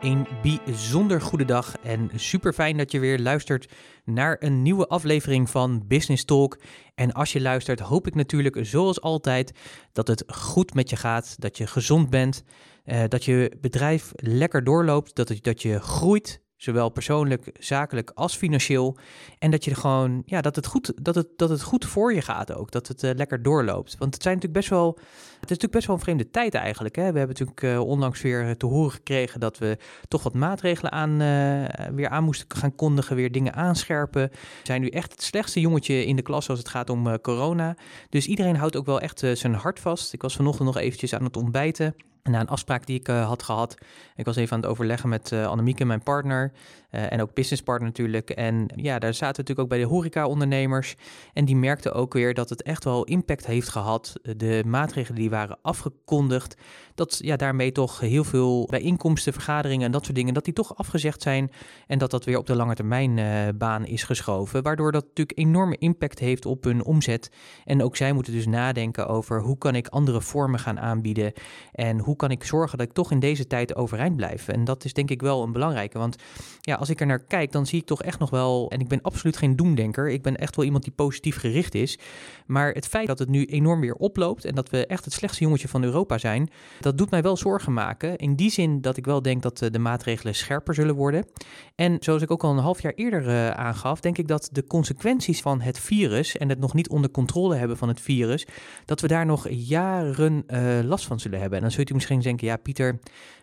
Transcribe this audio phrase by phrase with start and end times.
[0.00, 3.72] Een bijzonder goede dag en super fijn dat je weer luistert
[4.04, 6.58] naar een nieuwe aflevering van Business Talk.
[6.94, 9.52] En als je luistert, hoop ik natuurlijk zoals altijd
[9.92, 12.44] dat het goed met je gaat, dat je gezond bent,
[12.84, 18.36] eh, dat je bedrijf lekker doorloopt, dat, het, dat je groeit, Zowel persoonlijk, zakelijk als
[18.36, 18.96] financieel.
[19.38, 22.22] En dat je gewoon, ja, dat het goed, dat het, dat het goed voor je
[22.22, 22.70] gaat ook.
[22.70, 23.96] Dat het uh, lekker doorloopt.
[23.98, 24.94] Want het zijn natuurlijk best wel.
[24.94, 26.96] Het is natuurlijk best wel een vreemde tijd eigenlijk.
[26.96, 27.12] Hè?
[27.12, 31.10] We hebben natuurlijk uh, onlangs weer te horen gekregen dat we toch wat maatregelen aan,
[31.10, 34.28] uh, weer aan moesten gaan kondigen, weer dingen aanscherpen.
[34.30, 37.76] We zijn nu echt het slechtste jongetje in de klas als het gaat om corona.
[38.08, 40.12] Dus iedereen houdt ook wel echt zijn hart vast.
[40.12, 41.94] Ik was vanochtend nog eventjes aan het ontbijten
[42.30, 43.74] na een afspraak die ik uh, had gehad.
[44.16, 46.52] Ik was even aan het overleggen met uh, Annemieke, mijn partner.
[46.90, 48.30] Uh, en ook businesspartner natuurlijk.
[48.30, 50.94] En ja, daar zaten natuurlijk ook bij de horeca-ondernemers.
[51.32, 54.12] En die merkten ook weer dat het echt wel impact heeft gehad.
[54.36, 56.56] De maatregelen die waren afgekondigd.
[56.94, 60.76] Dat ja, daarmee toch heel veel bijeenkomsten, vergaderingen en dat soort dingen, dat die toch
[60.76, 61.50] afgezegd zijn.
[61.86, 63.18] En dat dat weer op de lange termijn
[63.58, 64.62] baan is geschoven.
[64.62, 67.30] Waardoor dat natuurlijk enorme impact heeft op hun omzet.
[67.64, 71.32] En ook zij moeten dus nadenken over hoe kan ik andere vormen gaan aanbieden.
[71.72, 74.48] En hoe kan ik zorgen dat ik toch in deze tijd overeind blijf?
[74.48, 75.98] En dat is denk ik wel een belangrijke.
[75.98, 76.16] Want
[76.60, 78.70] ja, als ik er naar kijk, dan zie ik toch echt nog wel.
[78.70, 80.08] En ik ben absoluut geen doemdenker.
[80.08, 81.98] Ik ben echt wel iemand die positief gericht is.
[82.46, 85.44] Maar het feit dat het nu enorm weer oploopt en dat we echt het slechtste
[85.44, 88.16] jongetje van Europa zijn, dat doet mij wel zorgen maken.
[88.16, 91.26] In die zin dat ik wel denk dat de maatregelen scherper zullen worden.
[91.74, 94.66] En zoals ik ook al een half jaar eerder uh, aangaf, denk ik dat de
[94.66, 98.46] consequenties van het virus en het nog niet onder controle hebben van het virus,
[98.84, 101.58] dat we daar nog jaren uh, last van zullen hebben.
[101.58, 102.98] En dan zult u misschien denken, ja Pieter,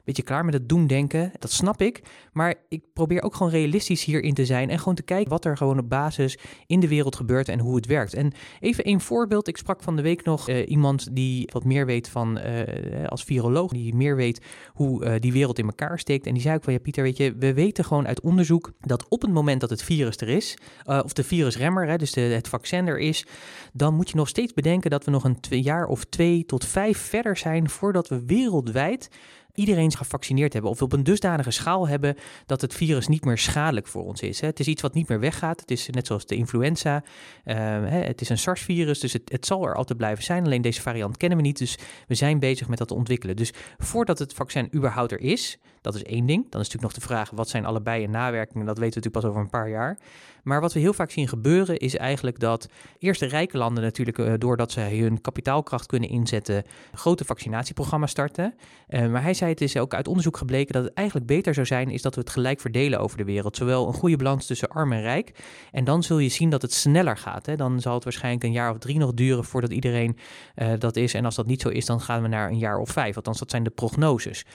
[0.05, 1.31] beetje klaar met het doemdenken.
[1.39, 2.01] Dat snap ik.
[2.31, 4.69] Maar ik probeer ook gewoon realistisch hierin te zijn.
[4.69, 7.75] En gewoon te kijken wat er gewoon op basis in de wereld gebeurt en hoe
[7.75, 8.13] het werkt.
[8.13, 9.47] En even een voorbeeld.
[9.47, 13.23] Ik sprak van de week nog uh, iemand die wat meer weet van, uh, als
[13.23, 14.41] viroloog, die meer weet
[14.73, 16.25] hoe uh, die wereld in elkaar steekt.
[16.25, 19.05] En die zei ook van, ja Pieter, weet je, we weten gewoon uit onderzoek dat
[19.09, 22.47] op het moment dat het virus er is, of de virusremmer, hè, dus de, het
[22.47, 23.25] vaccin er is,
[23.73, 26.97] dan moet je nog steeds bedenken dat we nog een jaar of twee tot vijf
[26.97, 29.09] verder zijn voordat we wereldwijd
[29.55, 33.87] iedereen gevaccineerd hebben of op een dusdanige schaal hebben dat het virus niet meer schadelijk
[33.87, 34.41] voor ons is.
[34.41, 34.47] Hè.
[34.47, 35.59] Het is iets wat niet meer weggaat.
[35.59, 37.03] Het is net zoals de influenza.
[37.45, 40.45] Uh, hè, het is een SARS-virus, dus het, het, zal er altijd blijven zijn.
[40.45, 41.77] Alleen deze variant kennen we niet, dus
[42.07, 43.35] we zijn bezig met dat te ontwikkelen.
[43.35, 46.41] Dus voordat het vaccin überhaupt er is, dat is één ding.
[46.49, 48.65] Dan is natuurlijk nog de vraag, wat zijn alle bij- en nawerkingen?
[48.65, 49.97] Dat weten we natuurlijk pas over een paar jaar.
[50.43, 54.17] Maar wat we heel vaak zien gebeuren is eigenlijk dat eerst de rijke landen natuurlijk,
[54.17, 58.53] uh, doordat ze hun kapitaalkracht kunnen inzetten, grote vaccinatieprogramma's starten.
[58.89, 61.89] Uh, maar hij zei, is ook uit onderzoek gebleken dat het eigenlijk beter zou zijn,
[61.89, 63.55] is dat we het gelijk verdelen over de wereld.
[63.55, 65.43] Zowel een goede balans tussen arm en rijk.
[65.71, 67.45] En dan zul je zien dat het sneller gaat.
[67.45, 67.55] Hè?
[67.55, 70.17] Dan zal het waarschijnlijk een jaar of drie nog duren voordat iedereen
[70.55, 71.13] uh, dat is.
[71.13, 73.15] En als dat niet zo is, dan gaan we naar een jaar of vijf.
[73.15, 74.45] Althans, dat zijn de prognoses.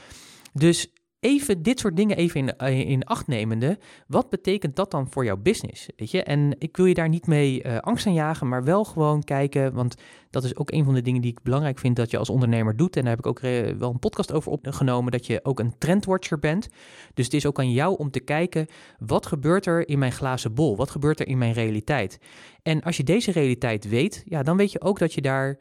[0.53, 0.89] Dus
[1.21, 3.79] even dit soort dingen even in, eh, in acht nemende.
[4.07, 5.89] Wat betekent dat dan voor jouw business?
[5.97, 6.23] Weet je?
[6.23, 9.73] En ik wil je daar niet mee uh, angst aan jagen, maar wel gewoon kijken.
[9.73, 9.95] Want
[10.31, 12.77] dat is ook een van de dingen die ik belangrijk vind dat je als ondernemer
[12.77, 12.97] doet.
[12.97, 13.41] En daar heb ik ook
[13.79, 15.13] wel een podcast over opgenomen.
[15.13, 16.69] Dat je ook een trendwatcher bent.
[17.15, 18.67] Dus het is ook aan jou om te kijken.
[18.99, 20.77] Wat gebeurt er in mijn glazen bol?
[20.77, 22.19] Wat gebeurt er in mijn realiteit?
[22.63, 25.59] En als je deze realiteit weet, ja, dan weet je ook dat je daar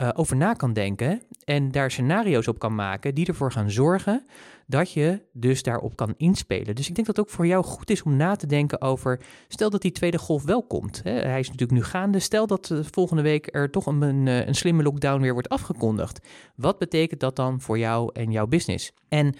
[0.00, 4.26] uh, over na kan denken en daar scenario's op kan maken die ervoor gaan zorgen
[4.66, 6.74] dat je dus daarop kan inspelen.
[6.74, 9.20] Dus ik denk dat het ook voor jou goed is om na te denken over,
[9.48, 11.00] stel dat die tweede golf wel komt.
[11.04, 14.26] Hè, hij is natuurlijk nu gaande, stel dat uh, volgende week er toch een, een,
[14.26, 16.26] een, slimme lockdown weer wordt afgekondigd.
[16.54, 18.92] Wat betekent dat dan voor jou en jouw business?
[19.08, 19.34] En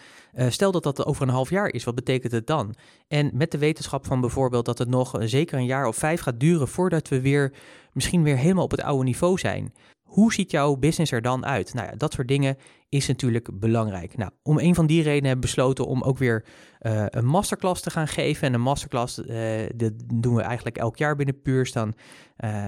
[0.49, 2.75] stel dat dat over een half jaar is, wat betekent het dan?
[3.09, 6.41] En met de wetenschap van bijvoorbeeld dat het nog zeker een jaar of vijf gaat
[6.41, 7.53] duren voordat we weer
[7.93, 9.73] misschien weer helemaal op het oude niveau zijn.
[10.11, 11.75] Hoe ziet jouw business er dan uit?
[11.75, 12.57] Nou ja, dat soort dingen
[12.91, 14.17] is natuurlijk belangrijk.
[14.17, 16.45] Nou, om een van die redenen hebben we besloten om ook weer
[16.81, 18.47] uh, een masterclass te gaan geven.
[18.47, 21.73] En een masterclass, uh, dat doen we eigenlijk elk jaar binnen Puurs.
[21.73, 21.95] Dan
[22.45, 22.67] uh,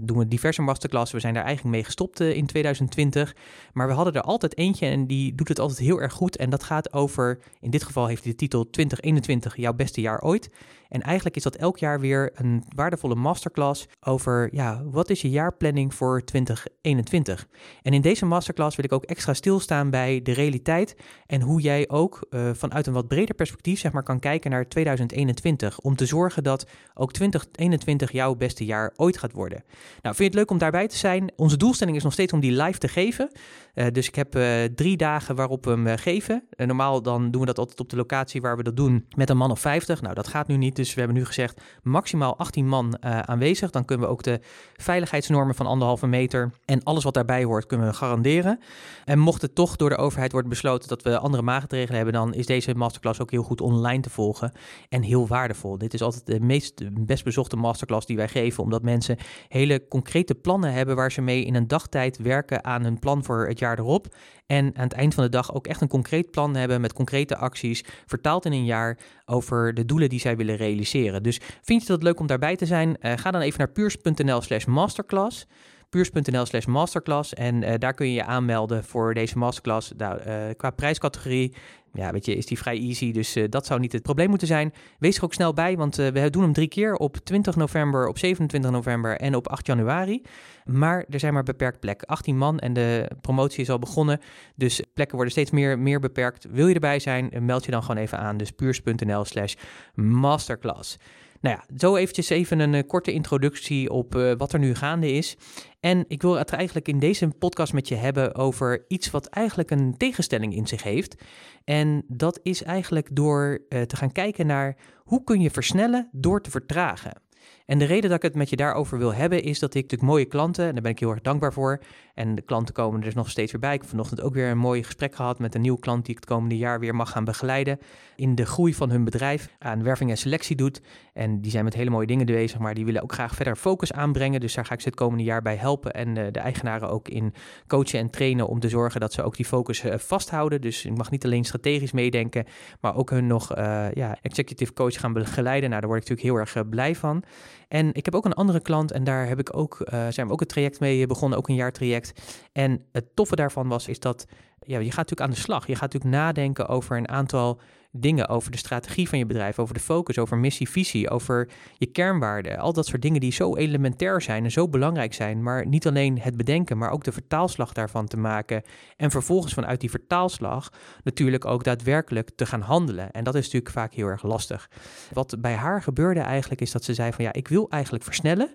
[0.00, 1.16] doen we diverse masterclassen.
[1.16, 3.36] We zijn daar eigenlijk mee gestopt in 2020.
[3.72, 6.36] Maar we hadden er altijd eentje en die doet het altijd heel erg goed.
[6.36, 10.20] En dat gaat over, in dit geval heeft hij de titel 2021, jouw beste jaar
[10.20, 10.50] ooit.
[10.88, 15.30] En eigenlijk is dat elk jaar weer een waardevolle masterclass over, ja, wat is je
[15.30, 17.48] jaarplanning voor 2021?
[17.82, 20.96] En in deze masterclass wil ik ook extra stilstaan bij de realiteit
[21.26, 25.78] en hoe jij ook vanuit een wat breder perspectief zeg maar, kan kijken naar 2021.
[25.78, 29.64] Om te zorgen dat ook 2021 jouw beste jaar ooit gaat worden.
[30.02, 31.32] Nou, vind je het leuk om daarbij te zijn?
[31.36, 33.30] Onze doelstelling is nog steeds om die live te geven.
[33.74, 36.44] Uh, dus ik heb uh, drie dagen waarop we hem geven.
[36.56, 39.36] normaal dan doen we dat altijd op de locatie waar we dat doen met een
[39.36, 40.02] man of 50.
[40.02, 40.76] Nou, dat gaat nu niet.
[40.76, 43.70] Dus we hebben nu gezegd maximaal 18 man aanwezig.
[43.70, 44.40] Dan kunnen we ook de
[44.76, 48.60] veiligheidsnormen van anderhalve meter en alles wat daarbij hoort kunnen we garanderen.
[49.04, 52.34] En mocht het toch door de overheid worden besloten dat we andere maatregelen hebben, dan
[52.34, 54.52] is deze masterclass ook heel goed online te volgen
[54.88, 55.78] en heel waardevol.
[55.78, 59.16] Dit is altijd de meest best bezochte masterclass die wij geven, omdat mensen
[59.48, 63.46] hele concrete plannen hebben waar ze mee in een dagtijd werken aan hun plan voor
[63.46, 64.06] het jaar erop.
[64.46, 67.36] En aan het eind van de dag ook echt een concreet plan hebben met concrete
[67.36, 71.22] acties, vertaald in een jaar over de doelen die zij willen realiseren.
[71.22, 72.96] Dus vind je dat leuk om daarbij te zijn?
[73.00, 75.46] Uh, ga dan even naar puurs.nl slash masterclass
[75.88, 77.34] puurs.nl slash masterclass.
[77.34, 79.92] En uh, daar kun je je aanmelden voor deze masterclass.
[79.96, 81.54] Nou, uh, qua prijscategorie
[81.92, 83.12] ja, weet je, is die vrij easy.
[83.12, 84.72] Dus uh, dat zou niet het probleem moeten zijn.
[84.98, 88.18] Wees er ook snel bij, want we doen hem drie keer op 20 november, op
[88.18, 90.22] 27 november en op 8 januari.
[90.64, 92.06] Maar er zijn maar beperkt plekken.
[92.06, 94.20] 18 man en de promotie is al begonnen.
[94.54, 96.46] Dus plekken worden steeds meer, meer beperkt.
[96.50, 98.36] Wil je erbij zijn, meld je dan gewoon even aan.
[98.36, 99.54] Dus puurs.nl slash
[99.94, 100.96] masterclass.
[101.40, 105.12] Nou ja, zo eventjes even een uh, korte introductie op uh, wat er nu gaande
[105.12, 105.36] is.
[105.80, 109.70] En ik wil het eigenlijk in deze podcast met je hebben over iets wat eigenlijk
[109.70, 111.22] een tegenstelling in zich heeft.
[111.64, 116.42] En dat is eigenlijk door uh, te gaan kijken naar hoe kun je versnellen door
[116.42, 117.22] te vertragen.
[117.68, 120.10] En de reden dat ik het met je daarover wil hebben, is dat ik natuurlijk
[120.10, 121.80] mooie klanten, en daar ben ik heel erg dankbaar voor.
[122.14, 123.74] En de klanten komen er dus nog steeds weer bij.
[123.74, 126.20] Ik heb vanochtend ook weer een mooi gesprek gehad met een nieuwe klant die ik
[126.20, 127.78] het komende jaar weer mag gaan begeleiden
[128.16, 130.80] in de groei van hun bedrijf, aan werving en selectie doet.
[131.12, 133.92] En die zijn met hele mooie dingen bezig, maar die willen ook graag verder focus
[133.92, 134.40] aanbrengen.
[134.40, 137.08] Dus daar ga ik ze het komende jaar bij helpen en de, de eigenaren ook
[137.08, 137.34] in
[137.66, 140.60] coachen en trainen om te zorgen dat ze ook die focus uh, vasthouden.
[140.60, 142.44] Dus ik mag niet alleen strategisch meedenken,
[142.80, 145.68] maar ook hun nog uh, ja, executive coach gaan begeleiden.
[145.68, 147.24] Nou, daar word ik natuurlijk heel erg blij van.
[147.68, 150.32] En ik heb ook een andere klant en daar heb ik ook, uh, zijn we
[150.32, 152.22] ook een traject mee begonnen, ook een jaartraject.
[152.52, 154.26] En het toffe daarvan was, is dat
[154.60, 155.66] ja, je gaat natuurlijk aan de slag.
[155.66, 157.60] Je gaat natuurlijk nadenken over een aantal
[158.00, 161.86] dingen over de strategie van je bedrijf, over de focus, over missie, visie, over je
[161.86, 162.58] kernwaarden.
[162.58, 165.42] Al dat soort dingen die zo elementair zijn en zo belangrijk zijn.
[165.42, 168.62] Maar niet alleen het bedenken, maar ook de vertaalslag daarvan te maken.
[168.96, 170.72] En vervolgens vanuit die vertaalslag
[171.02, 173.10] natuurlijk ook daadwerkelijk te gaan handelen.
[173.10, 174.70] En dat is natuurlijk vaak heel erg lastig.
[175.12, 178.50] Wat bij haar gebeurde eigenlijk is dat ze zei van ja, ik wil eigenlijk versnellen.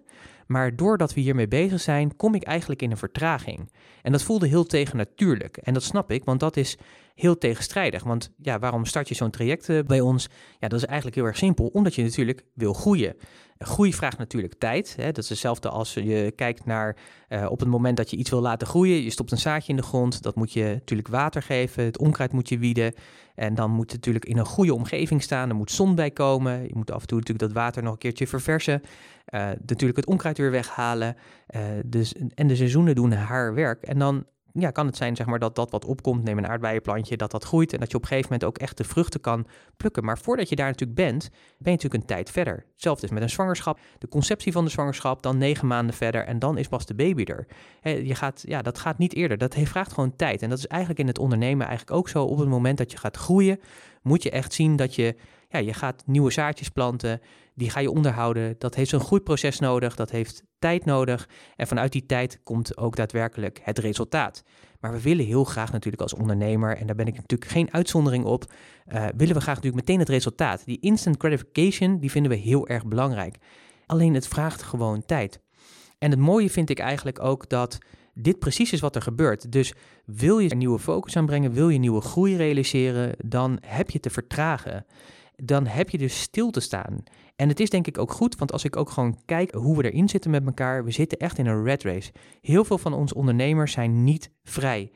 [0.47, 3.71] Maar doordat we hiermee bezig zijn, kom ik eigenlijk in een vertraging.
[4.01, 5.57] En dat voelde heel tegennatuurlijk.
[5.57, 6.77] En dat snap ik, want dat is
[7.13, 8.03] heel tegenstrijdig.
[8.03, 10.29] Want ja, waarom start je zo'n traject eh, bij ons?
[10.59, 13.15] Ja, dat is eigenlijk heel erg simpel, omdat je natuurlijk wil groeien.
[13.57, 14.95] Groei vraagt natuurlijk tijd.
[14.95, 15.11] Hè?
[15.11, 16.95] Dat is hetzelfde als je kijkt naar
[17.29, 19.01] uh, op het moment dat je iets wil laten groeien.
[19.01, 22.31] Je stopt een zaadje in de grond, dat moet je natuurlijk water geven, het onkruid
[22.31, 22.93] moet je wieden.
[23.35, 26.63] En dan moet het natuurlijk in een goede omgeving staan, er moet zon bij komen.
[26.63, 28.81] Je moet af en toe natuurlijk dat water nog een keertje verversen.
[29.29, 31.15] Uh, natuurlijk het onkruid weer weghalen.
[31.85, 33.83] Dus, en de seizoenen doen haar werk.
[33.83, 37.17] En dan ja, kan het zijn zeg maar, dat dat wat opkomt, neem een aardbeienplantje,
[37.17, 39.47] dat dat groeit en dat je op een gegeven moment ook echt de vruchten kan
[39.77, 40.05] plukken.
[40.05, 42.65] Maar voordat je daar natuurlijk bent, ben je natuurlijk een tijd verder.
[42.73, 46.39] Hetzelfde is met een zwangerschap, de conceptie van de zwangerschap, dan negen maanden verder en
[46.39, 47.47] dan is pas de baby er.
[48.05, 50.41] je gaat, ja, dat gaat niet eerder, dat vraagt gewoon tijd.
[50.41, 52.23] En dat is eigenlijk in het ondernemen eigenlijk ook zo.
[52.23, 53.59] Op het moment dat je gaat groeien,
[54.01, 55.15] moet je echt zien dat je,
[55.49, 57.21] ja, je gaat nieuwe zaadjes planten,
[57.55, 58.55] die ga je onderhouden.
[58.57, 61.29] Dat heeft zo'n groeiproces nodig, dat heeft tijd nodig.
[61.55, 64.43] En vanuit die tijd komt ook daadwerkelijk het resultaat.
[64.79, 68.25] Maar we willen heel graag natuurlijk als ondernemer, en daar ben ik natuurlijk geen uitzondering
[68.25, 70.65] op, uh, willen we graag natuurlijk meteen het resultaat.
[70.65, 73.37] Die instant gratification, die vinden we heel erg belangrijk.
[73.85, 75.39] Alleen het vraagt gewoon tijd.
[75.97, 77.77] En het mooie vind ik eigenlijk ook dat
[78.13, 79.51] dit precies is wat er gebeurt.
[79.51, 79.73] Dus
[80.05, 84.09] wil je een nieuwe focus aanbrengen, wil je nieuwe groei realiseren, dan heb je te
[84.09, 84.85] vertragen
[85.35, 87.03] dan heb je dus stil te staan.
[87.35, 89.91] En het is denk ik ook goed, want als ik ook gewoon kijk hoe we
[89.91, 92.11] erin zitten met elkaar, we zitten echt in een red race.
[92.41, 94.91] Heel veel van ons ondernemers zijn niet vrij.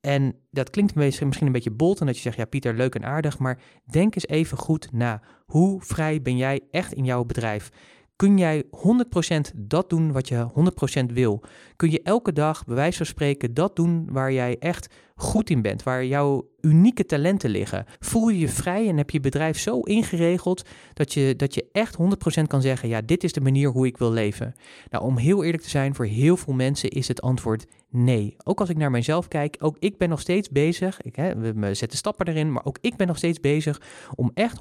[0.00, 3.04] En dat klinkt misschien een beetje bold en dat je zegt, ja Pieter, leuk en
[3.04, 5.22] aardig, maar denk eens even goed na.
[5.46, 7.70] Hoe vrij ben jij echt in jouw bedrijf?
[8.16, 10.46] Kun jij 100% dat doen wat je
[11.10, 11.42] 100% wil?
[11.76, 15.62] Kun je elke dag, bij wijze van spreken, dat doen waar jij echt goed in
[15.62, 17.84] bent, waar jouw unieke talenten liggen.
[18.00, 21.96] Voel je je vrij en heb je bedrijf zo ingeregeld dat je, dat je echt
[22.40, 24.54] 100% kan zeggen: ja, dit is de manier hoe ik wil leven.
[24.90, 28.36] Nou, om heel eerlijk te zijn, voor heel veel mensen is het antwoord nee.
[28.44, 31.00] Ook als ik naar mijzelf kijk, ook ik ben nog steeds bezig.
[31.00, 33.80] Ik, hè, we zetten stappen erin, maar ook ik ben nog steeds bezig
[34.14, 34.60] om echt 100%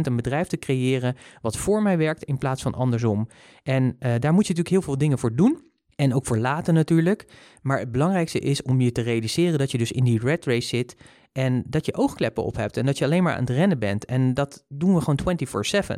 [0.00, 3.28] een bedrijf te creëren wat voor mij werkt in plaats van andersom.
[3.62, 5.66] En uh, daar moet je natuurlijk heel veel dingen voor doen.
[6.00, 7.26] En ook voor later natuurlijk.
[7.62, 10.68] Maar het belangrijkste is om je te realiseren dat je dus in die red race
[10.68, 10.96] zit.
[11.32, 12.76] En dat je oogkleppen op hebt.
[12.76, 14.04] En dat je alleen maar aan het rennen bent.
[14.04, 15.38] En dat doen we gewoon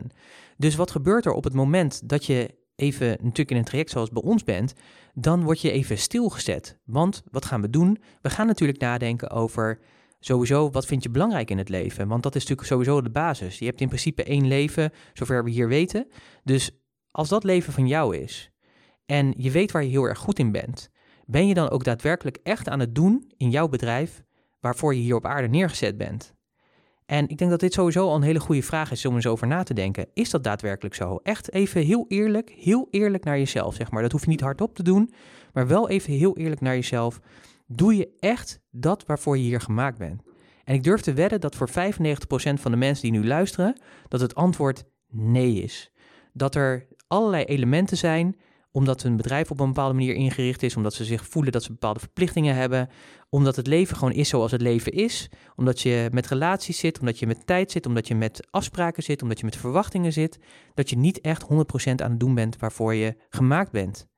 [0.02, 0.16] 24-7.
[0.56, 4.10] Dus wat gebeurt er op het moment dat je even natuurlijk in een traject zoals
[4.10, 4.72] bij ons bent.
[5.14, 6.78] Dan word je even stilgezet.
[6.84, 7.98] Want wat gaan we doen?
[8.22, 9.80] We gaan natuurlijk nadenken over
[10.20, 12.08] sowieso, wat vind je belangrijk in het leven?
[12.08, 13.58] Want dat is natuurlijk sowieso de basis.
[13.58, 16.06] Je hebt in principe één leven, zover we hier weten.
[16.44, 16.70] Dus
[17.10, 18.49] als dat leven van jou is,
[19.10, 20.90] en je weet waar je heel erg goed in bent,
[21.26, 24.22] ben je dan ook daadwerkelijk echt aan het doen in jouw bedrijf
[24.60, 26.34] waarvoor je hier op aarde neergezet bent?
[27.06, 29.46] En ik denk dat dit sowieso al een hele goede vraag is om eens over
[29.46, 30.06] na te denken.
[30.14, 31.20] Is dat daadwerkelijk zo?
[31.22, 34.02] Echt even heel eerlijk, heel eerlijk naar jezelf, zeg maar.
[34.02, 35.12] Dat hoef je niet hardop te doen,
[35.52, 37.20] maar wel even heel eerlijk naar jezelf.
[37.66, 40.22] Doe je echt dat waarvoor je hier gemaakt bent?
[40.64, 41.72] En ik durf te wedden dat voor 95%
[42.54, 45.92] van de mensen die nu luisteren, dat het antwoord nee is.
[46.32, 48.36] Dat er allerlei elementen zijn
[48.72, 51.72] omdat hun bedrijf op een bepaalde manier ingericht is, omdat ze zich voelen dat ze
[51.72, 52.88] bepaalde verplichtingen hebben,
[53.28, 57.18] omdat het leven gewoon is zoals het leven is, omdat je met relaties zit, omdat
[57.18, 60.38] je met tijd zit, omdat je met afspraken zit, omdat je met verwachtingen zit,
[60.74, 61.46] dat je niet echt 100%
[61.94, 64.08] aan het doen bent waarvoor je gemaakt bent.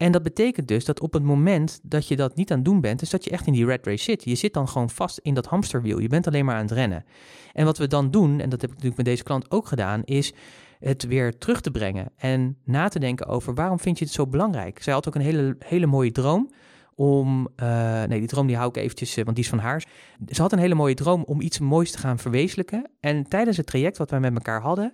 [0.00, 2.80] En dat betekent dus dat op het moment dat je dat niet aan het doen
[2.80, 4.24] bent, is dat je echt in die red race zit.
[4.24, 5.98] Je zit dan gewoon vast in dat hamsterwiel.
[5.98, 7.04] Je bent alleen maar aan het rennen.
[7.52, 10.04] En wat we dan doen, en dat heb ik natuurlijk met deze klant ook gedaan,
[10.04, 10.32] is
[10.78, 14.26] het weer terug te brengen en na te denken over waarom vind je het zo
[14.26, 14.82] belangrijk.
[14.82, 16.50] Zij had ook een hele, hele mooie droom
[16.94, 19.84] om, uh, nee die droom die hou ik eventjes, uh, want die is van haar.
[20.26, 22.90] Ze had een hele mooie droom om iets moois te gaan verwezenlijken.
[23.00, 24.92] En tijdens het traject wat wij met elkaar hadden,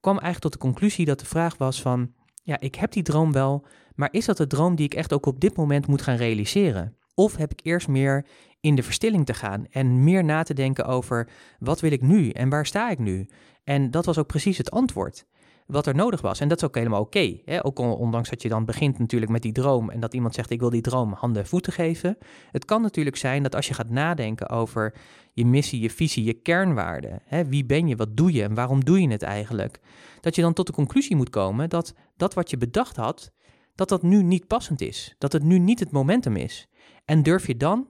[0.00, 2.12] kwam eigenlijk tot de conclusie dat de vraag was van,
[2.42, 3.66] ja ik heb die droom wel,
[3.98, 6.96] maar is dat de droom die ik echt ook op dit moment moet gaan realiseren?
[7.14, 8.26] Of heb ik eerst meer
[8.60, 11.28] in de verstilling te gaan en meer na te denken over
[11.58, 13.28] wat wil ik nu en waar sta ik nu?
[13.64, 15.26] En dat was ook precies het antwoord
[15.66, 16.40] wat er nodig was.
[16.40, 17.38] En dat is ook helemaal oké.
[17.62, 20.60] ook ondanks dat je dan begint natuurlijk met die droom en dat iemand zegt ik
[20.60, 22.18] wil die droom handen en voeten geven.
[22.50, 24.94] Het kan natuurlijk zijn dat als je gaat nadenken over
[25.32, 27.20] je missie, je visie, je kernwaarden.
[27.24, 29.80] Hè, wie ben je, wat doe je en waarom doe je het eigenlijk?
[30.20, 33.32] Dat je dan tot de conclusie moet komen dat dat wat je bedacht had,
[33.78, 35.14] dat dat nu niet passend is.
[35.18, 36.68] Dat het nu niet het momentum is.
[37.04, 37.88] En durf je dan,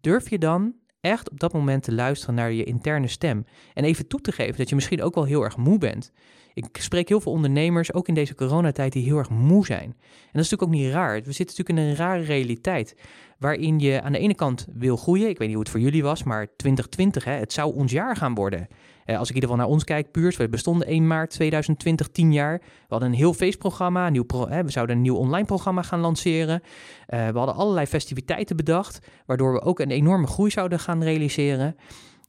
[0.00, 3.44] durf je dan echt op dat moment te luisteren naar je interne stem.
[3.74, 6.12] En even toe te geven dat je misschien ook wel heel erg moe bent.
[6.54, 9.84] Ik spreek heel veel ondernemers, ook in deze coronatijd, die heel erg moe zijn.
[9.84, 11.14] En dat is natuurlijk ook niet raar.
[11.22, 12.96] We zitten natuurlijk in een rare realiteit.
[13.38, 15.28] Waarin je aan de ene kant wil groeien.
[15.28, 18.16] Ik weet niet hoe het voor jullie was, maar 2020, hè, het zou ons jaar
[18.16, 18.68] gaan worden.
[19.10, 22.08] Eh, als ik in ieder geval naar ons kijk, puurs, we bestonden 1 maart 2020,
[22.08, 22.58] 10 jaar.
[22.58, 26.62] We hadden een heel feestprogramma, een nieuw we zouden een nieuw online programma gaan lanceren.
[26.62, 31.76] Uh, we hadden allerlei festiviteiten bedacht, waardoor we ook een enorme groei zouden gaan realiseren.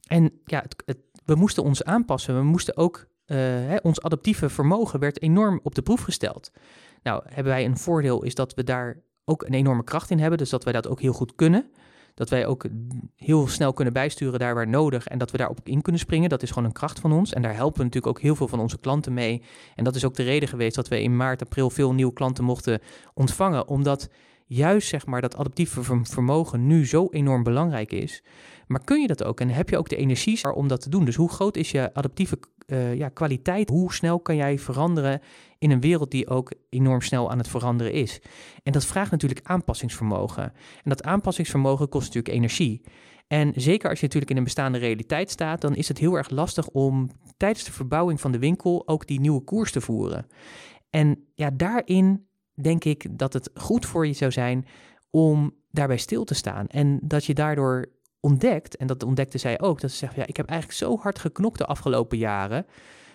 [0.06, 2.36] En ja, het, we moesten ons aanpassen.
[2.36, 6.50] We moesten ook, uh, hè, ons adaptieve vermogen werd enorm op de proef gesteld.
[7.02, 10.38] Nou, hebben wij een voordeel, is dat we daar ook een enorme kracht in hebben,
[10.38, 11.70] dus dat wij dat ook heel goed kunnen.
[12.14, 12.66] Dat wij ook
[13.16, 16.28] heel snel kunnen bijsturen daar waar nodig en dat we daarop in kunnen springen.
[16.28, 17.32] Dat is gewoon een kracht van ons.
[17.32, 19.42] En daar helpen we natuurlijk ook heel veel van onze klanten mee.
[19.74, 22.44] En dat is ook de reden geweest dat we in maart, april veel nieuwe klanten
[22.44, 22.80] mochten
[23.14, 23.68] ontvangen.
[23.68, 24.08] Omdat
[24.46, 28.22] juist zeg maar dat adaptieve vermogen nu zo enorm belangrijk is.
[28.72, 31.04] Maar kun je dat ook en heb je ook de energie om dat te doen?
[31.04, 33.68] Dus hoe groot is je adaptieve uh, ja, kwaliteit?
[33.68, 35.20] Hoe snel kan jij veranderen
[35.58, 38.20] in een wereld die ook enorm snel aan het veranderen is?
[38.62, 40.42] En dat vraagt natuurlijk aanpassingsvermogen.
[40.44, 42.82] En dat aanpassingsvermogen kost natuurlijk energie.
[43.26, 46.30] En zeker als je natuurlijk in een bestaande realiteit staat, dan is het heel erg
[46.30, 50.26] lastig om tijdens de verbouwing van de winkel ook die nieuwe koers te voeren.
[50.90, 54.66] En ja, daarin denk ik dat het goed voor je zou zijn
[55.10, 56.66] om daarbij stil te staan.
[56.66, 57.86] En dat je daardoor
[58.22, 61.18] ontdekt, en dat ontdekte zij ook, dat ze zegt, ja, ik heb eigenlijk zo hard
[61.18, 62.66] geknokt de afgelopen jaren,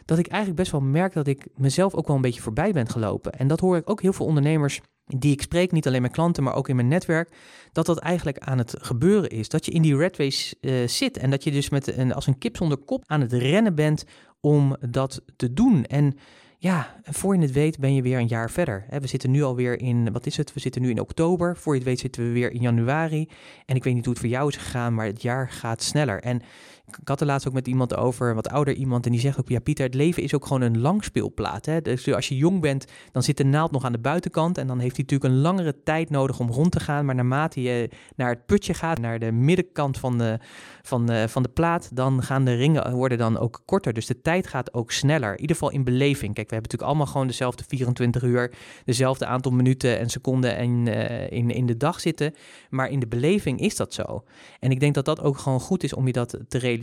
[0.05, 2.89] dat ik eigenlijk best wel merk dat ik mezelf ook wel een beetje voorbij ben
[2.89, 3.31] gelopen.
[3.31, 6.43] En dat hoor ik ook heel veel ondernemers die ik spreek, niet alleen mijn klanten,
[6.43, 7.35] maar ook in mijn netwerk,
[7.71, 9.49] dat dat eigenlijk aan het gebeuren is.
[9.49, 12.27] Dat je in die red race uh, zit en dat je dus met een, als
[12.27, 14.05] een kip zonder kop aan het rennen bent
[14.39, 15.85] om dat te doen.
[15.85, 16.17] En
[16.59, 18.85] ja, voor je het weet ben je weer een jaar verder.
[18.89, 20.53] We zitten nu alweer in, wat is het?
[20.53, 21.57] We zitten nu in oktober.
[21.57, 23.29] Voor je het weet zitten we weer in januari.
[23.65, 26.21] En ik weet niet hoe het voor jou is gegaan, maar het jaar gaat sneller.
[26.21, 26.41] En
[26.87, 29.49] Ik had er laatst ook met iemand over, wat ouder iemand, en die zegt ook,
[29.49, 31.65] ja Pieter, het leven is ook gewoon een langspeelplaat.
[31.65, 31.81] Hè?
[31.81, 34.79] Dus als je jong bent, dan zit de naald nog aan de buitenkant en dan
[34.79, 37.05] heeft hij natuurlijk een langere tijd nodig om rond te gaan.
[37.05, 40.39] Maar naarmate je naar het putje gaat, naar de middenkant van de,
[40.81, 43.93] van van de plaat, dan gaan de ringen worden dan ook korter.
[43.93, 46.33] Dus de tijd gaat ook sneller, in ieder geval in beleving.
[46.33, 48.53] Kijk, we hebben natuurlijk allemaal gewoon dezelfde 24 uur,
[48.85, 52.33] dezelfde aantal minuten en seconden en, uh, in, in de dag zitten.
[52.69, 54.23] Maar in de beleving is dat zo.
[54.59, 56.75] En ik denk dat dat ook gewoon goed is om je dat te realiseren.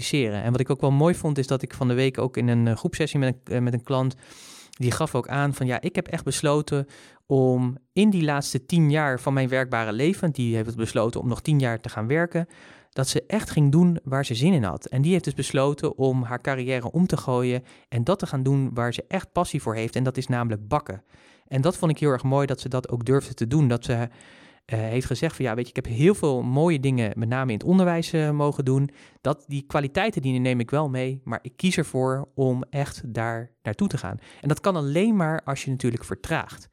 [0.43, 2.49] En wat ik ook wel mooi vond, is dat ik van de week ook in
[2.49, 4.15] een eh, groepsessie met een, eh, met een klant.
[4.71, 6.87] Die gaf ook aan van ja, ik heb echt besloten
[7.27, 11.41] om in die laatste tien jaar van mijn werkbare leven, die heeft besloten om nog
[11.41, 12.47] tien jaar te gaan werken,
[12.91, 14.87] dat ze echt ging doen waar ze zin in had.
[14.87, 18.43] En die heeft dus besloten om haar carrière om te gooien en dat te gaan
[18.43, 19.97] doen waar ze echt passie voor heeft.
[19.97, 21.03] En dat is namelijk bakken.
[21.49, 23.69] En dat vond ik heel erg mooi dat ze dat ook durfde te doen.
[23.69, 24.09] Dat ze
[24.65, 27.59] heeft gezegd van ja, weet je, ik heb heel veel mooie dingen, met name in
[27.59, 28.91] het onderwijs uh, mogen doen.
[29.21, 33.51] Dat, die kwaliteiten die neem ik wel mee, maar ik kies ervoor om echt daar
[33.63, 34.19] naartoe te gaan.
[34.41, 36.69] En dat kan alleen maar als je natuurlijk vertraagt.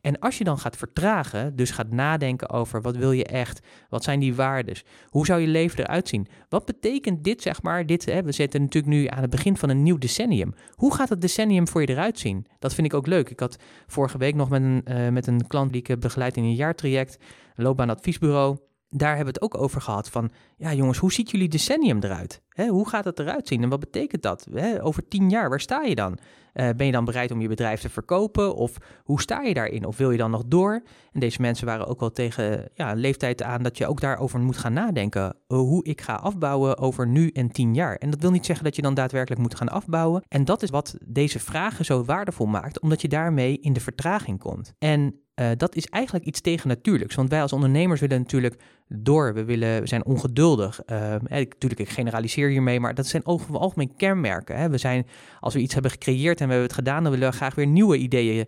[0.00, 4.04] En als je dan gaat vertragen, dus gaat nadenken over wat wil je echt, wat
[4.04, 8.04] zijn die waardes, hoe zou je leven eruit zien, wat betekent dit zeg maar, dit,
[8.04, 10.54] hè, we zitten natuurlijk nu aan het begin van een nieuw decennium.
[10.74, 12.46] Hoe gaat het decennium voor je eruit zien?
[12.58, 13.30] Dat vind ik ook leuk.
[13.30, 13.56] Ik had
[13.86, 17.16] vorige week nog met een, uh, met een klant die ik begeleid in een jaartraject,
[17.54, 18.56] een loopbaanadviesbureau
[18.88, 22.42] daar hebben we het ook over gehad van, ja jongens, hoe ziet jullie decennium eruit?
[22.68, 24.46] hoe gaat het eruit zien en wat betekent dat?
[24.80, 26.18] over tien jaar, waar sta je dan?
[26.56, 29.84] Uh, ben je dan bereid om je bedrijf te verkopen of hoe sta je daarin?
[29.84, 30.82] Of wil je dan nog door?
[31.12, 34.56] En deze mensen waren ook wel tegen ja, leeftijd aan dat je ook daarover moet
[34.56, 35.36] gaan nadenken.
[35.48, 37.96] Uh, hoe ik ga afbouwen over nu en tien jaar.
[37.96, 40.22] En dat wil niet zeggen dat je dan daadwerkelijk moet gaan afbouwen.
[40.28, 44.38] En dat is wat deze vragen zo waardevol maakt, omdat je daarmee in de vertraging
[44.38, 44.72] komt.
[44.78, 47.14] En uh, dat is eigenlijk iets tegennatuurlijks.
[47.14, 49.34] Want wij als ondernemers willen natuurlijk door.
[49.34, 50.80] We, willen, we zijn ongeduldig.
[50.86, 54.56] Uh, natuurlijk, ik generaliseer hiermee, maar dat zijn over algemeen kenmerken.
[54.56, 54.70] Hè.
[54.70, 55.06] We zijn,
[55.40, 57.66] als we iets hebben gecreëerd en we hebben het gedaan, dan willen we graag weer
[57.66, 58.46] nieuwe ideeën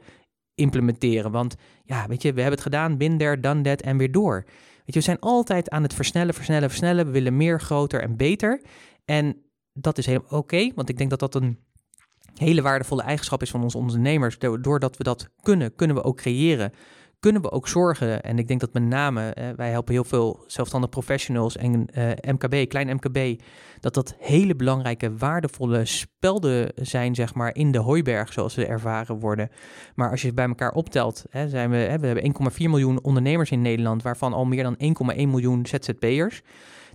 [0.54, 1.30] implementeren.
[1.30, 1.54] Want
[1.84, 4.44] ja, weet je, we hebben het gedaan, bin there, done that en weer door.
[4.44, 7.06] Weet je, we zijn altijd aan het versnellen, versnellen, versnellen.
[7.06, 8.62] We willen meer, groter en beter.
[9.04, 9.42] En
[9.72, 11.58] dat is helemaal oké, want ik denk dat dat een
[12.38, 14.38] hele waardevolle eigenschap is van onze ondernemers.
[14.38, 16.72] Doordat we dat kunnen, kunnen we ook creëren.
[17.20, 20.44] Kunnen we ook zorgen, en ik denk dat met name, eh, wij helpen heel veel
[20.46, 23.42] zelfstandig professionals en eh, MKB, klein MKB,
[23.80, 29.18] dat dat hele belangrijke, waardevolle spelden zijn, zeg maar, in de hooiberg, zoals ze ervaren
[29.18, 29.50] worden.
[29.94, 33.02] Maar als je het bij elkaar optelt, hè, zijn we, hè, we hebben 1,4 miljoen
[33.02, 36.42] ondernemers in Nederland, waarvan al meer dan 1,1 miljoen ZZP'ers.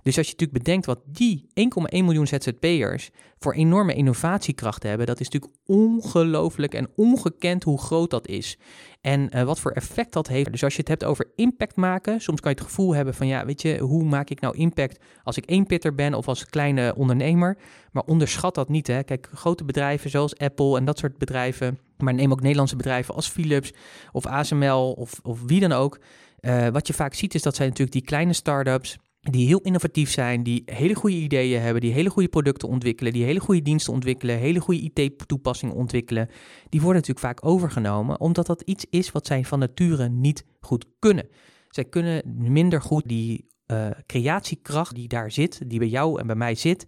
[0.04, 1.54] Dus als je natuurlijk bedenkt wat die 1,1
[1.90, 8.28] miljoen ZZP'ers voor enorme innovatiekrachten hebben, dat is natuurlijk ongelooflijk en ongekend hoe groot dat
[8.28, 8.58] is.
[9.00, 10.50] En uh, wat voor effect dat heeft.
[10.50, 13.26] Dus als je het hebt over impact maken, soms kan je het gevoel hebben van
[13.26, 16.46] ja, weet je, hoe maak ik nou impact als ik één pitter ben of als
[16.46, 17.56] kleine ondernemer?
[17.92, 18.86] Maar onderschat dat niet.
[18.86, 19.02] Hè.
[19.02, 23.28] Kijk, grote bedrijven zoals Apple en dat soort bedrijven, maar neem ook Nederlandse bedrijven als
[23.28, 23.72] Philips
[24.12, 25.98] of ASML of, of wie dan ook.
[26.40, 28.98] Uh, wat je vaak ziet is dat zijn natuurlijk die kleine start-ups
[29.30, 33.24] die heel innovatief zijn, die hele goede ideeën hebben, die hele goede producten ontwikkelen, die
[33.24, 36.28] hele goede diensten ontwikkelen, hele goede IT-toepassingen ontwikkelen,
[36.68, 40.86] die worden natuurlijk vaak overgenomen, omdat dat iets is wat zij van nature niet goed
[40.98, 41.28] kunnen.
[41.68, 46.36] Zij kunnen minder goed die uh, creatiekracht die daar zit, die bij jou en bij
[46.36, 46.86] mij zit,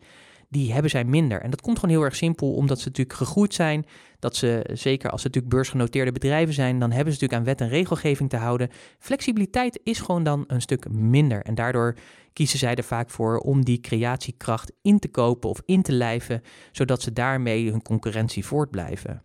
[0.56, 1.40] die hebben zij minder.
[1.40, 3.86] En dat komt gewoon heel erg simpel, omdat ze natuurlijk gegroeid zijn.
[4.18, 7.60] Dat ze, zeker als ze natuurlijk beursgenoteerde bedrijven zijn, dan hebben ze natuurlijk aan wet
[7.60, 8.70] en regelgeving te houden.
[8.98, 11.42] Flexibiliteit is gewoon dan een stuk minder.
[11.42, 11.96] En daardoor
[12.32, 16.42] kiezen zij er vaak voor om die creatiekracht in te kopen of in te lijven,
[16.72, 19.22] zodat ze daarmee hun concurrentie voortblijven.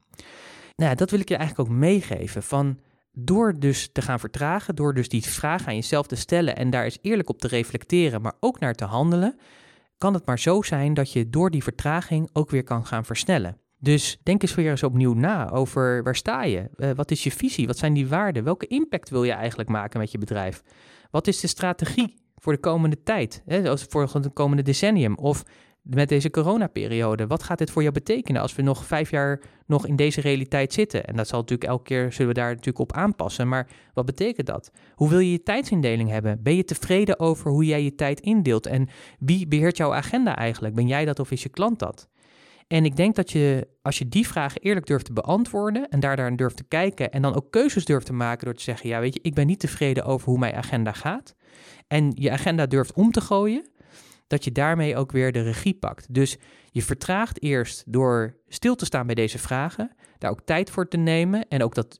[0.75, 2.43] Nou, dat wil ik je eigenlijk ook meegeven.
[2.43, 2.79] Van
[3.13, 6.83] door dus te gaan vertragen, door dus die vraag aan jezelf te stellen en daar
[6.83, 9.37] eens eerlijk op te reflecteren, maar ook naar te handelen,
[10.01, 13.57] kan het maar zo zijn dat je door die vertraging ook weer kan gaan versnellen.
[13.77, 16.69] Dus denk eens weer eens opnieuw na over waar sta je?
[16.75, 17.67] Uh, wat is je visie?
[17.67, 18.43] Wat zijn die waarden?
[18.43, 20.63] Welke impact wil je eigenlijk maken met je bedrijf?
[21.11, 23.41] Wat is de strategie voor de komende tijd?
[23.45, 23.77] Hè?
[23.77, 25.15] Voor het komende decennium?
[25.15, 25.43] Of
[25.81, 27.27] met deze coronaperiode?
[27.27, 30.73] Wat gaat dit voor jou betekenen als we nog vijf jaar nog in deze realiteit
[30.73, 31.05] zitten?
[31.05, 33.47] En dat zal natuurlijk elke keer zullen we daar natuurlijk op aanpassen.
[33.47, 34.71] Maar wat betekent dat?
[34.95, 36.43] Hoe wil je je tijdsindeling hebben?
[36.43, 38.65] Ben je tevreden over hoe jij je tijd indeelt?
[38.65, 38.89] En
[39.19, 40.75] wie beheert jouw agenda eigenlijk?
[40.75, 42.09] Ben jij dat of is je klant dat?
[42.71, 46.15] En ik denk dat je, als je die vragen eerlijk durft te beantwoorden en daar
[46.15, 48.99] naar durft te kijken en dan ook keuzes durft te maken door te zeggen, ja
[48.99, 51.35] weet je, ik ben niet tevreden over hoe mijn agenda gaat.
[51.87, 53.69] En je agenda durft om te gooien,
[54.31, 56.13] dat je daarmee ook weer de regie pakt.
[56.13, 56.37] Dus
[56.71, 60.97] je vertraagt eerst door stil te staan bij deze vragen, daar ook tijd voor te
[60.97, 61.99] nemen en ook dat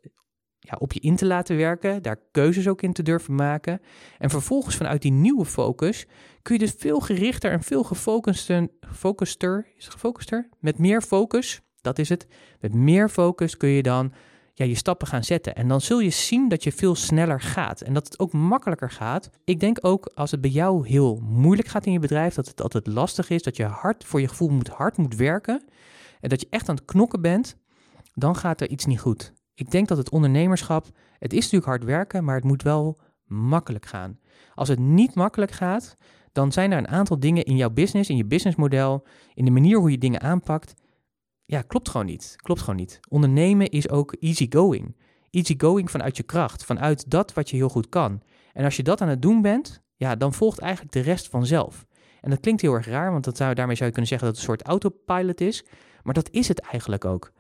[0.60, 3.82] ja, op je in te laten werken, daar keuzes ook in te durven maken.
[4.18, 6.06] En vervolgens vanuit die nieuwe focus
[6.42, 10.50] kun je dus veel gerichter en veel gefocuster, is gefocuster?
[10.60, 12.28] Met meer focus, dat is het.
[12.60, 14.14] Met meer focus kun je dan
[14.54, 15.56] ja, je stappen gaan zetten.
[15.56, 18.90] En dan zul je zien dat je veel sneller gaat en dat het ook makkelijker
[18.90, 19.30] gaat.
[19.44, 22.62] Ik denk ook als het bij jou heel moeilijk gaat in je bedrijf, dat het
[22.62, 25.64] altijd lastig is, dat je hard voor je gevoel moet hard moet werken
[26.22, 27.56] en dat je echt aan het knokken bent,
[28.14, 29.34] dan gaat er iets niet goed.
[29.54, 30.86] Ik denk dat het ondernemerschap,
[31.20, 34.20] het is natuurlijk hard werken, maar het moet wel makkelijk gaan.
[34.54, 35.98] Als het niet makkelijk gaat,
[36.32, 39.78] dan zijn er een aantal dingen in jouw business, in je businessmodel, in de manier
[39.78, 40.74] hoe je dingen aanpakt.
[41.52, 42.36] Ja, klopt gewoon niet.
[42.38, 43.00] Klopt gewoon niet.
[43.10, 44.96] Ondernemen is ook easygoing.
[45.30, 48.22] Easygoing vanuit je kracht, vanuit dat wat je heel goed kan.
[48.54, 51.86] En als je dat aan het doen bent, ja, dan volgt eigenlijk de rest vanzelf.
[52.22, 54.38] En dat klinkt heel erg raar, want dat zou, daarmee zou je kunnen zeggen dat
[54.38, 55.66] het een soort autopilot is.
[56.04, 57.32] Maar dat is het eigenlijk ook.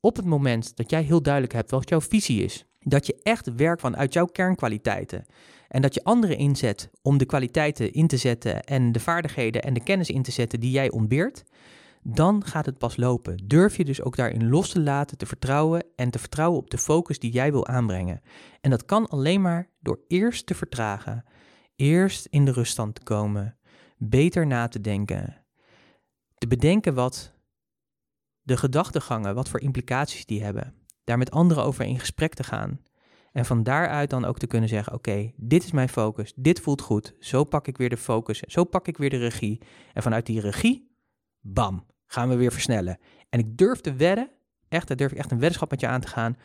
[0.00, 3.54] Op het moment dat jij heel duidelijk hebt wat jouw visie is, dat je echt
[3.54, 5.24] werkt vanuit jouw kernkwaliteiten
[5.68, 9.74] en dat je anderen inzet om de kwaliteiten in te zetten en de vaardigheden en
[9.74, 11.44] de kennis in te zetten die jij ontbeert,
[12.02, 13.36] dan gaat het pas lopen.
[13.46, 16.78] Durf je dus ook daarin los te laten, te vertrouwen en te vertrouwen op de
[16.78, 18.20] focus die jij wil aanbrengen.
[18.60, 21.24] En dat kan alleen maar door eerst te vertragen,
[21.76, 23.58] eerst in de ruststand te komen,
[23.96, 25.44] beter na te denken,
[26.34, 27.32] te bedenken wat
[28.42, 30.74] de gedachtegangen, wat voor implicaties die hebben.
[31.04, 32.80] Daar met anderen over in gesprek te gaan.
[33.32, 36.80] En van daaruit dan ook te kunnen zeggen: Oké, dit is mijn focus, dit voelt
[36.80, 37.14] goed.
[37.18, 39.60] Zo pak ik weer de focus, zo pak ik weer de regie.
[39.92, 40.89] En vanuit die regie,
[41.40, 42.98] bam, gaan we weer versnellen.
[43.28, 44.30] En ik durf te wedden,
[44.68, 46.36] echt, daar durf ik echt een weddenschap met je aan te gaan.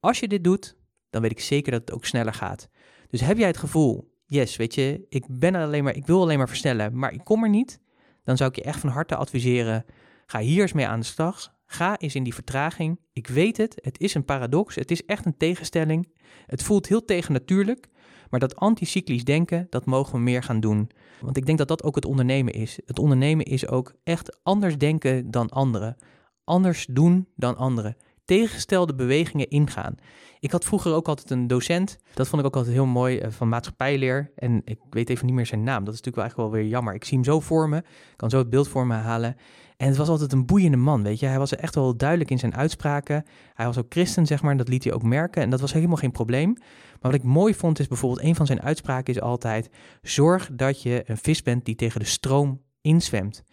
[0.00, 0.76] Als je dit doet,
[1.10, 2.68] dan weet ik zeker dat het ook sneller gaat.
[3.08, 6.38] Dus heb jij het gevoel, yes, weet je, ik ben alleen maar, ik wil alleen
[6.38, 7.80] maar versnellen, maar ik kom er niet,
[8.22, 9.84] dan zou ik je echt van harte adviseren
[10.26, 11.54] Ga hier eens mee aan de slag.
[11.66, 13.00] Ga eens in die vertraging.
[13.12, 14.74] Ik weet het, het is een paradox.
[14.74, 16.12] Het is echt een tegenstelling.
[16.46, 17.88] Het voelt heel tegennatuurlijk.
[18.30, 20.90] Maar dat anticyclisch denken, dat mogen we meer gaan doen.
[21.20, 22.78] Want ik denk dat dat ook het ondernemen is.
[22.86, 25.96] Het ondernemen is ook echt anders denken dan anderen.
[26.44, 27.96] Anders doen dan anderen.
[28.24, 29.94] Tegengestelde bewegingen ingaan.
[30.40, 33.30] Ik had vroeger ook altijd een docent, dat vond ik ook altijd heel mooi, eh,
[33.30, 34.32] van maatschappijleer.
[34.36, 36.70] En ik weet even niet meer zijn naam, dat is natuurlijk wel eigenlijk wel weer
[36.70, 36.94] jammer.
[36.94, 39.36] Ik zie hem zo voor me, ik kan zo het beeld voor me halen.
[39.76, 41.26] En het was altijd een boeiende man, weet je.
[41.26, 43.24] Hij was echt wel duidelijk in zijn uitspraken.
[43.54, 45.42] Hij was ook christen, zeg maar, en dat liet hij ook merken.
[45.42, 46.52] En dat was helemaal geen probleem.
[46.52, 49.70] Maar wat ik mooi vond is bijvoorbeeld, een van zijn uitspraken is altijd...
[50.02, 53.44] Zorg dat je een vis bent die tegen de stroom inzwemt.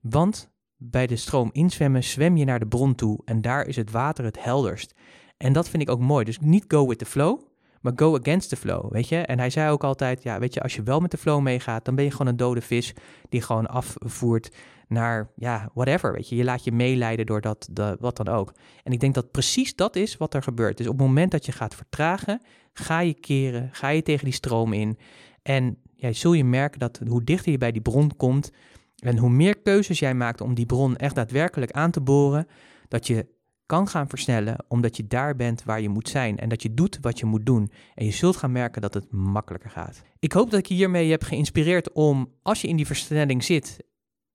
[0.00, 3.90] Want bij de stroom inzwemmen zwem je naar de bron toe en daar is het
[3.90, 4.94] water het helderst.
[5.36, 6.24] En dat vind ik ook mooi.
[6.24, 7.40] Dus niet go with the flow,
[7.80, 9.16] maar go against the flow, weet je.
[9.16, 11.84] En hij zei ook altijd, ja, weet je, als je wel met de flow meegaat,
[11.84, 12.94] dan ben je gewoon een dode vis
[13.28, 14.50] die gewoon afvoert
[14.92, 16.36] naar, ja, whatever, weet je.
[16.36, 18.52] Je laat je meeleiden door dat, de, wat dan ook.
[18.82, 20.76] En ik denk dat precies dat is wat er gebeurt.
[20.76, 22.40] Dus op het moment dat je gaat vertragen,
[22.72, 24.98] ga je keren, ga je tegen die stroom in.
[25.42, 28.50] En ja, zul je merken dat hoe dichter je bij die bron komt
[28.96, 32.46] en hoe meer keuzes jij maakt om die bron echt daadwerkelijk aan te boren,
[32.88, 33.26] dat je
[33.66, 36.98] kan gaan versnellen omdat je daar bent waar je moet zijn en dat je doet
[37.00, 37.70] wat je moet doen.
[37.94, 40.02] En je zult gaan merken dat het makkelijker gaat.
[40.18, 43.78] Ik hoop dat ik je hiermee heb geïnspireerd om, als je in die versnelling zit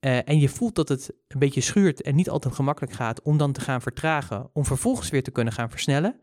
[0.07, 3.37] uh, en je voelt dat het een beetje schuurt en niet altijd gemakkelijk gaat, om
[3.37, 6.19] dan te gaan vertragen, om vervolgens weer te kunnen gaan versnellen.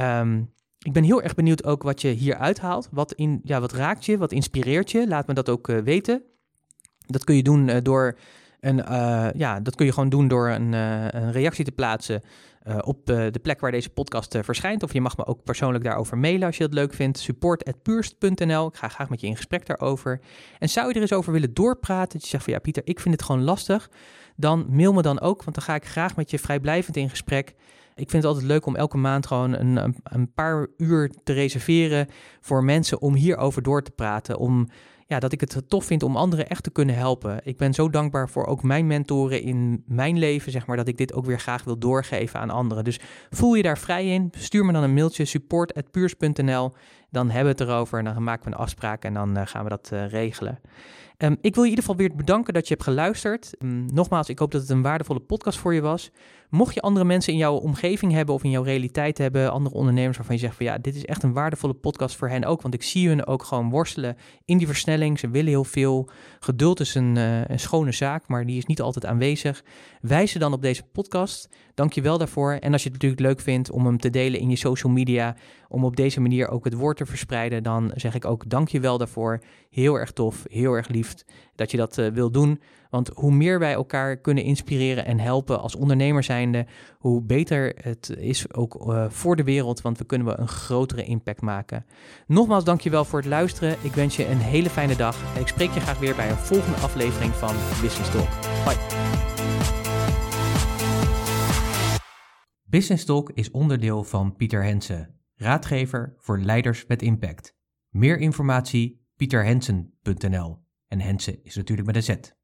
[0.00, 2.88] Um, ik ben heel erg benieuwd ook wat je hier uithaalt.
[2.90, 4.18] Wat, in, ja, wat raakt je?
[4.18, 5.08] Wat inspireert je?
[5.08, 6.22] Laat me dat ook uh, weten.
[7.06, 8.18] Dat kun je doen uh, door
[8.60, 12.22] en uh, ja, dat kun je gewoon doen door een, een reactie te plaatsen
[12.68, 14.82] uh, op de plek waar deze podcast verschijnt.
[14.82, 17.18] Of je mag me ook persoonlijk daarover mailen als je dat leuk vindt.
[17.18, 18.66] Support.puurst.nl.
[18.66, 20.20] Ik ga graag met je in gesprek daarover.
[20.58, 22.12] En zou je er eens over willen doorpraten?
[22.12, 23.90] Dat je zegt van ja, Pieter, ik vind het gewoon lastig.
[24.36, 27.54] Dan mail me dan ook, want dan ga ik graag met je vrijblijvend in gesprek.
[27.94, 31.32] Ik vind het altijd leuk om elke maand gewoon een, een, een paar uur te
[31.32, 32.08] reserveren
[32.40, 34.38] voor mensen om hierover door te praten.
[34.38, 34.68] Om
[35.06, 37.40] ja, dat ik het tof vind om anderen echt te kunnen helpen.
[37.44, 40.96] Ik ben zo dankbaar voor ook mijn mentoren in mijn leven, zeg maar, dat ik
[40.96, 42.84] dit ook weer graag wil doorgeven aan anderen.
[42.84, 46.72] Dus voel je daar vrij in, stuur me dan een mailtje support@puurs.nl.
[47.10, 49.62] Dan hebben we het erover en dan maken we een afspraak en dan uh, gaan
[49.62, 50.60] we dat uh, regelen.
[51.18, 53.54] Um, ik wil je in ieder geval weer bedanken dat je hebt geluisterd.
[53.58, 56.10] Um, nogmaals, ik hoop dat het een waardevolle podcast voor je was.
[56.50, 60.16] Mocht je andere mensen in jouw omgeving hebben of in jouw realiteit hebben, andere ondernemers
[60.16, 62.74] waarvan je zegt van ja, dit is echt een waardevolle podcast voor hen ook, want
[62.74, 65.18] ik zie hun ook gewoon worstelen in die versnelling.
[65.18, 66.08] Ze willen heel veel.
[66.40, 69.64] Geduld is een, uh, een schone zaak, maar die is niet altijd aanwezig.
[70.00, 71.48] Wijs ze dan op deze podcast.
[71.74, 72.52] Dank je wel daarvoor.
[72.52, 75.36] En als je het natuurlijk leuk vindt om hem te delen in je social media,
[75.68, 78.80] om op deze manier ook het woord te verspreiden, dan zeg ik ook dank je
[78.80, 79.42] wel daarvoor.
[79.70, 81.14] Heel erg tof, heel erg lief
[81.54, 82.60] dat je dat uh, wil doen.
[82.90, 86.66] Want hoe meer wij elkaar kunnen inspireren en helpen als ondernemer zijnde,
[86.98, 91.04] hoe beter het is ook uh, voor de wereld, want we kunnen we een grotere
[91.04, 91.86] impact maken.
[92.26, 93.76] Nogmaals dankjewel voor het luisteren.
[93.82, 96.76] Ik wens je een hele fijne dag ik spreek je graag weer bij een volgende
[96.76, 98.28] aflevering van Business Talk.
[98.64, 98.76] Bye.
[102.64, 107.56] Business Talk is onderdeel van Pieter Hensen, raadgever voor leiders met impact.
[107.88, 112.34] Meer informatie pieterhensen.nl en Hensen is natuurlijk met een Z.